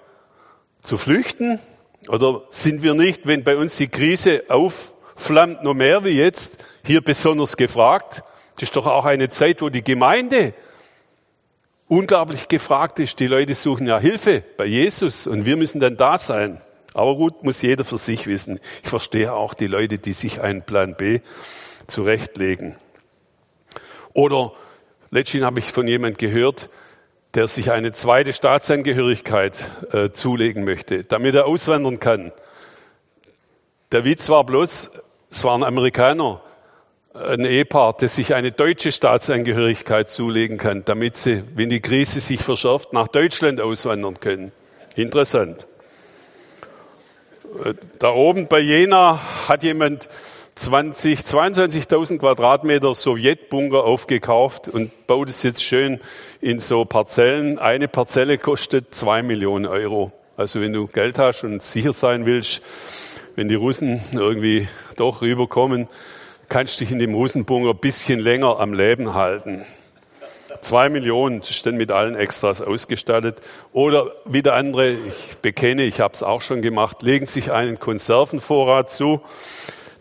[0.82, 1.60] zu flüchten?
[2.08, 7.00] Oder sind wir nicht, wenn bei uns die Krise aufflammt, noch mehr wie jetzt, hier
[7.00, 8.24] besonders gefragt?
[8.56, 10.54] Das ist doch auch eine Zeit, wo die Gemeinde
[11.86, 13.20] unglaublich gefragt ist.
[13.20, 16.60] Die Leute suchen ja Hilfe bei Jesus und wir müssen dann da sein.
[16.94, 18.60] Aber gut, muss jeder für sich wissen.
[18.82, 21.20] Ich verstehe auch die Leute, die sich einen Plan B
[21.86, 22.76] zurechtlegen.
[24.12, 24.52] Oder
[25.10, 26.68] letztens habe ich von jemand gehört,
[27.34, 32.32] der sich eine zweite Staatsangehörigkeit äh, zulegen möchte, damit er auswandern kann.
[33.90, 34.90] Der Witz war bloß,
[35.30, 36.42] es waren Amerikaner,
[37.14, 42.42] ein Ehepaar, das sich eine deutsche Staatsangehörigkeit zulegen kann, damit sie, wenn die Krise sich
[42.42, 44.52] verschärft, nach Deutschland auswandern können.
[44.94, 45.66] Interessant.
[47.98, 50.08] Da oben bei Jena hat jemand
[50.54, 56.00] 20, 22.000 Quadratmeter Sowjetbunker aufgekauft und baut es jetzt schön
[56.40, 57.58] in so Parzellen.
[57.58, 60.12] Eine Parzelle kostet zwei Millionen Euro.
[60.36, 62.62] Also wenn du Geld hast und sicher sein willst,
[63.36, 65.88] wenn die Russen irgendwie doch rüberkommen,
[66.48, 69.64] kannst du dich in dem Russenbunker bisschen länger am Leben halten.
[70.62, 73.36] Zwei Millionen ist dann mit allen Extras ausgestattet.
[73.72, 78.90] Oder wieder andere, ich bekenne, ich habe es auch schon gemacht, legen sich einen Konservenvorrat
[78.90, 79.20] zu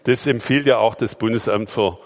[0.03, 1.97] das empfiehlt ja auch das Bundesamt für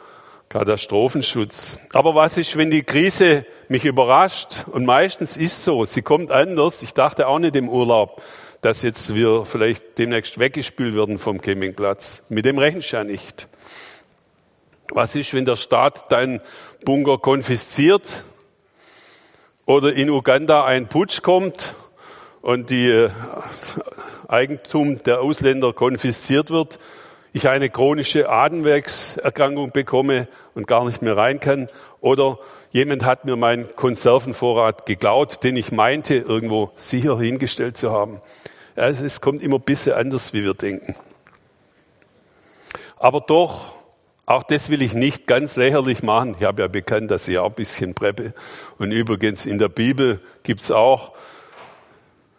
[0.49, 1.79] Katastrophenschutz.
[1.93, 4.65] Aber was ist, wenn die Krise mich überrascht?
[4.67, 6.83] Und meistens ist so, sie kommt anders.
[6.83, 8.21] Ich dachte auch nicht im Urlaub,
[8.61, 12.23] dass jetzt wir vielleicht demnächst weggespült werden vom Campingplatz.
[12.29, 13.47] Mit dem rechnest ja nicht.
[14.91, 16.41] Was ist, wenn der Staat deinen
[16.83, 18.23] Bunker konfisziert
[19.65, 21.75] oder in Uganda ein Putsch kommt
[22.41, 23.09] und die äh,
[24.27, 26.79] Eigentum der Ausländer konfisziert wird
[27.35, 31.67] ich eine chronische Atemwegserkrankung bekomme und gar nicht mehr rein kann.
[31.99, 32.39] Oder
[32.71, 38.21] jemand hat mir meinen Konservenvorrat geklaut, den ich meinte, irgendwo sicher hingestellt zu haben.
[38.77, 40.95] Ja, es kommt immer ein bisschen anders, wie wir denken.
[42.95, 43.73] Aber doch,
[44.25, 46.35] auch das will ich nicht ganz lächerlich machen.
[46.39, 48.33] Ich habe ja bekannt, dass ich auch ein bisschen preppe.
[48.79, 51.13] Und übrigens in der Bibel gibt's auch,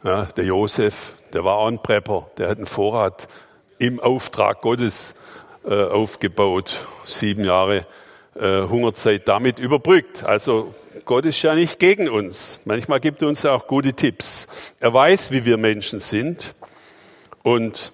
[0.02, 3.28] ja, der Josef, der war auch ein Prepper, der hat einen Vorrat
[3.78, 5.14] im Auftrag Gottes
[5.64, 7.86] äh, aufgebaut, sieben Jahre
[8.34, 10.24] äh, Hungerzeit damit überbrückt.
[10.24, 12.60] Also Gott ist ja nicht gegen uns.
[12.64, 14.48] Manchmal gibt er uns ja auch gute Tipps.
[14.80, 16.54] Er weiß, wie wir Menschen sind
[17.42, 17.92] und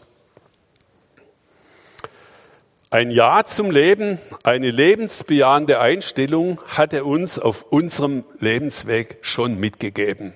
[2.92, 10.34] ein Ja zum Leben, eine lebensbejahende Einstellung hat er uns auf unserem Lebensweg schon mitgegeben.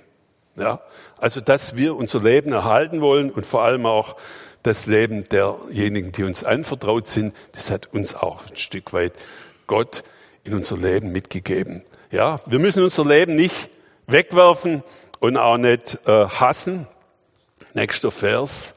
[0.56, 0.80] Ja,
[1.18, 4.16] also dass wir unser Leben erhalten wollen und vor allem auch
[4.62, 9.12] das Leben derjenigen, die uns anvertraut sind, das hat uns auch ein Stück weit
[9.66, 10.02] Gott
[10.42, 11.82] in unser Leben mitgegeben.
[12.10, 13.68] Ja, wir müssen unser Leben nicht
[14.06, 14.82] wegwerfen
[15.20, 16.86] und auch nicht äh, hassen.
[17.74, 18.76] Nächster Vers,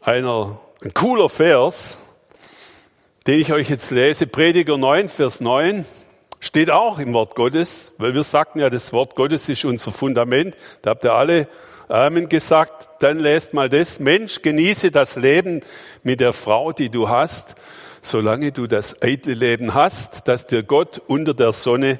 [0.00, 1.98] einer, ein cooler Vers,
[3.26, 5.84] den ich euch jetzt lese, Prediger 9, Vers 9,
[6.38, 10.54] steht auch im Wort Gottes, weil wir sagten ja, das Wort Gottes ist unser Fundament.
[10.82, 11.48] Da habt ihr alle
[11.88, 13.98] Amen gesagt, dann lest mal das.
[13.98, 15.62] Mensch, genieße das Leben
[16.04, 17.56] mit der Frau, die du hast,
[18.00, 21.98] solange du das eitle Leben hast, das dir Gott unter der Sonne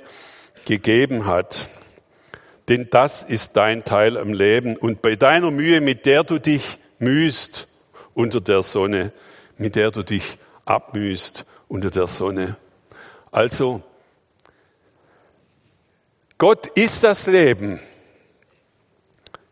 [0.64, 1.68] gegeben hat.
[2.68, 4.76] Denn das ist dein Teil am Leben.
[4.76, 7.66] Und bei deiner Mühe, mit der du dich mühst
[8.14, 9.12] unter der Sonne,
[9.56, 12.56] mit der du dich abmühst unter der Sonne.
[13.32, 13.82] Also,
[16.38, 17.80] Gott ist das Leben.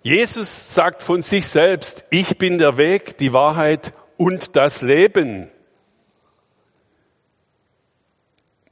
[0.02, 5.50] Jesus sagt von sich selbst, ich bin der Weg, die Wahrheit und das Leben.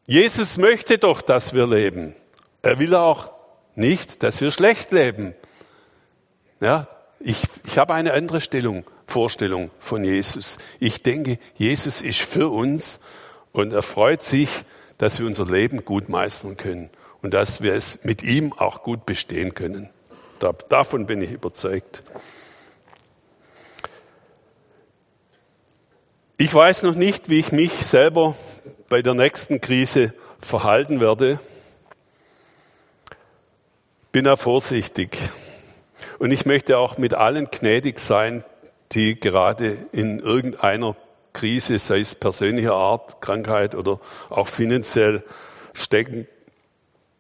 [0.05, 2.15] Jesus möchte doch, dass wir leben.
[2.61, 3.31] Er will auch
[3.75, 5.35] nicht, dass wir schlecht leben.
[6.61, 6.87] Ja,
[7.25, 10.59] ich, ich habe eine andere Stellung, Vorstellung von Jesus.
[10.79, 13.01] Ich denke, Jesus ist für uns
[13.53, 14.49] und er freut sich,
[14.99, 16.91] dass wir unser Leben gut meistern können
[17.23, 19.91] und dass wir es mit ihm auch gut bestehen können.
[20.69, 22.03] Davon bin ich überzeugt.
[26.37, 28.35] Ich weiß noch nicht, wie ich mich selber
[28.89, 31.39] bei der nächsten Krise verhalten werde.
[34.11, 35.17] Bin da vorsichtig.
[36.23, 38.45] Und ich möchte auch mit allen gnädig sein,
[38.93, 40.95] die gerade in irgendeiner
[41.33, 43.99] Krise, sei es persönlicher Art, Krankheit oder
[44.31, 45.25] auch finanziell
[45.73, 46.29] stecken.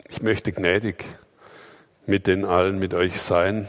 [0.08, 1.04] Ich möchte gnädig
[2.06, 3.66] mit den allen, mit euch sein.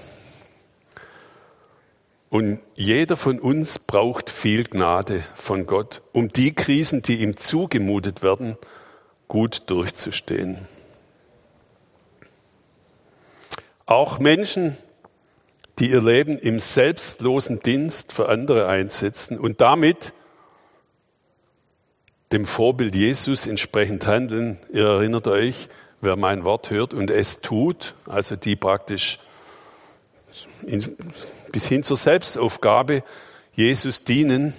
[2.30, 8.22] Und jeder von uns braucht viel Gnade von Gott, um die Krisen, die ihm zugemutet
[8.22, 8.56] werden,
[9.28, 10.60] gut durchzustehen.
[13.88, 14.78] Auch Menschen,
[15.80, 20.14] die ihr Leben im selbstlosen Dienst für andere einsetzen und damit
[22.32, 24.60] dem Vorbild Jesus entsprechend handeln.
[24.72, 25.70] Ihr erinnert euch,
[26.02, 29.20] wer mein Wort hört und es tut, also die praktisch
[31.52, 33.04] bis hin zur Selbstaufgabe
[33.54, 34.54] Jesus dienen,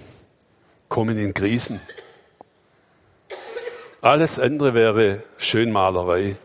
[0.88, 1.80] kommen in Krisen.
[4.00, 6.36] Alles andere wäre Schönmalerei.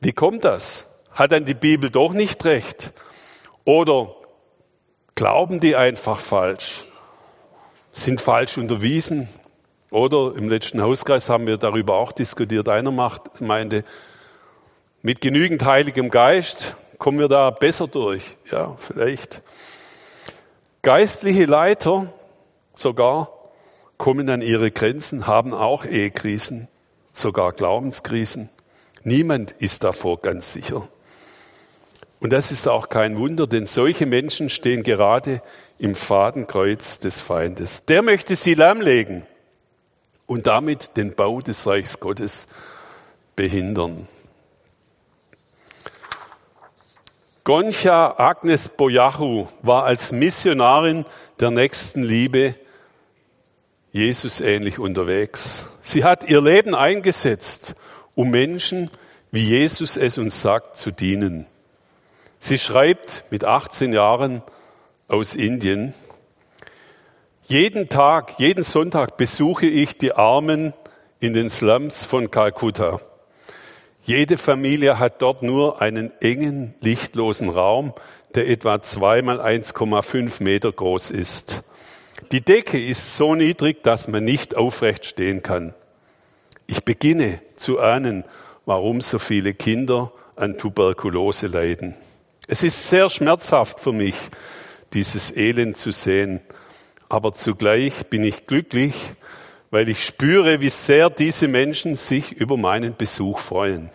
[0.00, 0.86] Wie kommt das?
[1.10, 2.92] Hat dann die Bibel doch nicht recht?
[3.64, 4.14] Oder
[5.14, 6.84] glauben die einfach falsch?
[7.92, 9.28] Sind falsch unterwiesen?
[9.90, 12.68] Oder im letzten Hauskreis haben wir darüber auch diskutiert.
[12.68, 13.84] Einer macht, meinte,
[15.02, 18.22] mit genügend Heiligem Geist kommen wir da besser durch.
[18.50, 19.42] Ja, vielleicht.
[20.80, 22.12] Geistliche Leiter
[22.74, 23.28] sogar
[23.98, 26.68] kommen an ihre Grenzen, haben auch Ehekrisen,
[27.12, 28.48] sogar Glaubenskrisen.
[29.04, 30.88] Niemand ist davor ganz sicher.
[32.22, 35.42] Und das ist auch kein Wunder, denn solche Menschen stehen gerade
[35.80, 37.84] im Fadenkreuz des Feindes.
[37.86, 39.26] Der möchte sie lahmlegen
[40.26, 42.46] und damit den Bau des Reichs Gottes
[43.34, 44.06] behindern.
[47.42, 51.04] Goncha Agnes Boyachu war als Missionarin
[51.40, 52.54] der nächsten Liebe
[53.90, 55.64] Jesus ähnlich unterwegs.
[55.82, 57.74] Sie hat ihr Leben eingesetzt,
[58.14, 58.92] um Menschen,
[59.32, 61.46] wie Jesus es uns sagt, zu dienen.
[62.44, 64.42] Sie schreibt mit 18 Jahren
[65.06, 65.94] aus Indien,
[67.44, 70.72] jeden Tag, jeden Sonntag besuche ich die Armen
[71.20, 72.98] in den Slums von Kalkutta.
[74.02, 77.92] Jede Familie hat dort nur einen engen, lichtlosen Raum,
[78.34, 81.62] der etwa zweimal 1,5 Meter groß ist.
[82.32, 85.74] Die Decke ist so niedrig, dass man nicht aufrecht stehen kann.
[86.66, 88.24] Ich beginne zu ahnen,
[88.66, 91.94] warum so viele Kinder an Tuberkulose leiden.
[92.52, 94.14] Es ist sehr schmerzhaft für mich,
[94.92, 96.42] dieses Elend zu sehen
[97.12, 98.94] aber zugleich bin ich glücklich,
[99.70, 103.90] weil ich spüre, wie sehr diese Menschen sich über meinen Besuch freuen.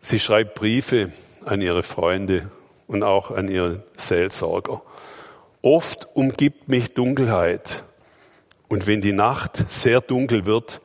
[0.00, 1.10] Sie schreibt Briefe
[1.44, 2.48] an ihre Freunde
[2.86, 4.82] und auch an ihren Seelsorger.
[5.62, 7.82] Oft umgibt mich Dunkelheit
[8.68, 10.80] und wenn die Nacht sehr dunkel wird,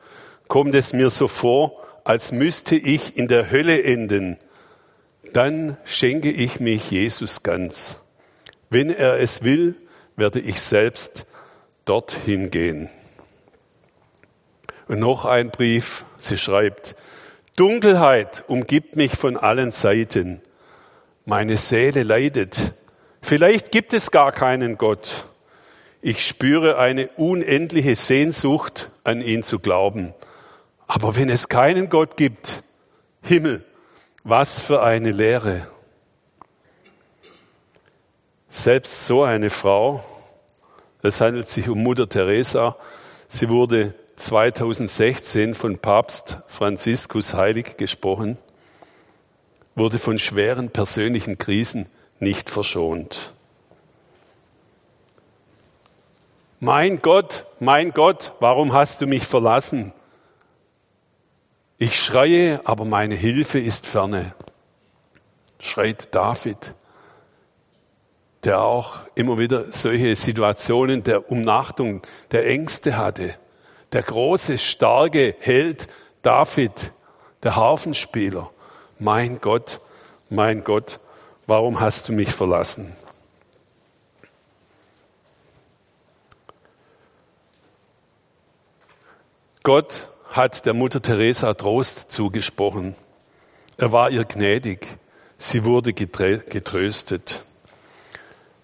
[0.48, 4.36] kommt es mir so vor, als müsste ich in der Hölle enden.
[5.32, 7.96] Dann schenke ich mich Jesus ganz.
[8.70, 9.74] Wenn er es will,
[10.16, 11.26] werde ich selbst
[11.84, 12.88] dorthin gehen.
[14.86, 16.94] Und noch ein Brief, sie schreibt,
[17.56, 20.40] Dunkelheit umgibt mich von allen Seiten.
[21.24, 22.74] Meine Seele leidet.
[23.22, 25.24] Vielleicht gibt es gar keinen Gott.
[26.02, 30.12] Ich spüre eine unendliche Sehnsucht, an ihn zu glauben.
[30.86, 32.62] Aber wenn es keinen Gott gibt,
[33.22, 33.64] Himmel,
[34.22, 35.66] was für eine Lehre.
[38.48, 40.04] Selbst so eine Frau,
[41.02, 42.76] es handelt sich um Mutter Teresa,
[43.28, 48.38] sie wurde 2016 von Papst Franziskus heilig gesprochen,
[49.74, 53.32] wurde von schweren persönlichen Krisen nicht verschont.
[56.60, 59.92] Mein Gott, mein Gott, warum hast du mich verlassen?
[61.84, 64.34] Ich schreie, aber meine Hilfe ist ferne,
[65.60, 66.72] schreit David
[68.42, 73.34] der auch immer wieder solche Situationen der Umnachtung, der Ängste hatte.
[73.92, 75.88] Der große, starke Held
[76.22, 76.90] David,
[77.42, 78.50] der Harfenspieler,
[78.98, 79.82] mein Gott,
[80.30, 81.00] mein Gott,
[81.46, 82.96] warum hast du mich verlassen?
[89.62, 92.96] Gott hat der Mutter Teresa Trost zugesprochen.
[93.78, 94.98] Er war ihr gnädig.
[95.38, 97.44] Sie wurde getröstet.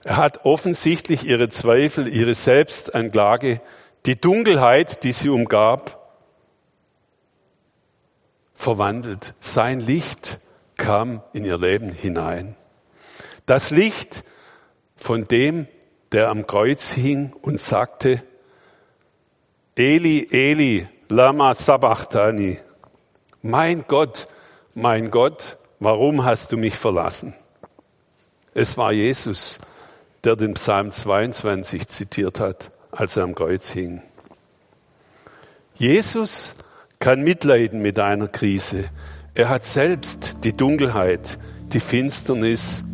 [0.03, 3.61] Er hat offensichtlich ihre Zweifel, ihre Selbstanklage,
[4.05, 6.17] die Dunkelheit, die sie umgab,
[8.55, 9.35] verwandelt.
[9.39, 10.41] Sein Licht
[10.77, 12.57] kam in ihr Leben hinein.
[13.47, 14.25] Das Licht
[14.97, 15.69] von dem,
[16.11, 18.25] der am Kreuz hing und sagte,
[19.77, 22.59] Eli, Eli, lama sabachthani.
[23.43, 24.29] Mein Gott,
[24.75, 27.35] mein Gott, warum hast du mich verlassen?
[28.55, 29.59] Es war Jesus,
[30.25, 34.03] der den Psalm 22 zitiert hat, als er am Kreuz hing.
[35.75, 36.55] Jesus
[37.01, 38.85] kann mitleiden mit einer Krise.
[39.35, 41.39] Er hat selbst die Dunkelheit,
[41.73, 42.85] die Finsternis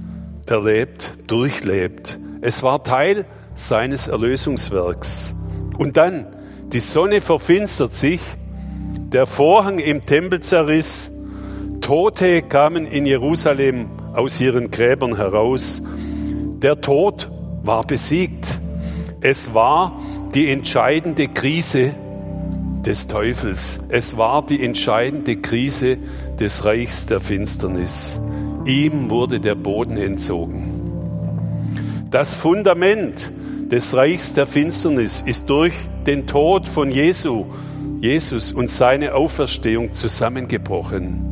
[0.46, 2.18] erlebt, durchlebt.
[2.40, 5.34] Es war Teil seines Erlösungswerks.
[5.76, 6.35] Und dann,
[6.72, 8.20] die Sonne verfinstert sich,
[9.12, 11.12] der Vorhang im Tempel zerriss,
[11.80, 15.82] Tote kamen in Jerusalem aus ihren Gräbern heraus.
[16.60, 17.30] Der Tod
[17.62, 18.58] war besiegt.
[19.20, 20.00] Es war
[20.34, 21.94] die entscheidende Krise
[22.84, 23.80] des Teufels.
[23.88, 25.98] Es war die entscheidende Krise
[26.40, 28.18] des Reichs der Finsternis.
[28.66, 32.08] Ihm wurde der Boden entzogen.
[32.10, 33.30] Das Fundament
[33.70, 35.74] des Reichs der Finsternis ist durch
[36.06, 37.46] den Tod von Jesu,
[38.00, 41.24] Jesus und seine Auferstehung zusammengebrochen.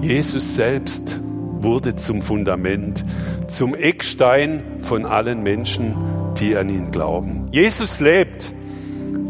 [0.00, 1.18] Jesus selbst
[1.60, 3.04] wurde zum Fundament,
[3.48, 5.94] zum Eckstein von allen Menschen,
[6.38, 7.48] die an ihn glauben.
[7.50, 8.52] Jesus lebt.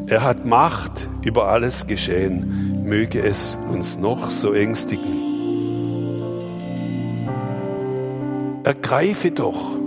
[0.09, 2.83] Er hat Macht über alles Geschehen.
[2.85, 5.19] Möge es uns noch so ängstigen.
[8.65, 9.79] Ergreife doch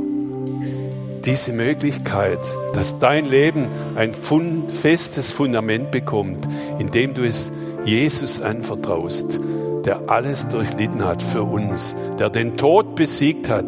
[1.26, 2.40] diese Möglichkeit,
[2.74, 6.48] dass dein Leben ein festes Fundament bekommt,
[6.80, 7.52] indem du es
[7.86, 9.40] Jesus anvertraust
[9.86, 13.66] der alles durchlitten hat für uns, der den Tod besiegt hat,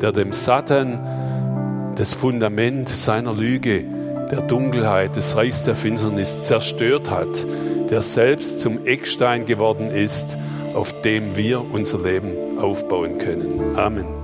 [0.00, 3.84] der dem Satan das Fundament seiner Lüge,
[4.30, 7.46] der Dunkelheit, des Reichs der Finsternis zerstört hat,
[7.90, 10.36] der selbst zum Eckstein geworden ist,
[10.74, 13.76] auf dem wir unser Leben aufbauen können.
[13.76, 14.23] Amen.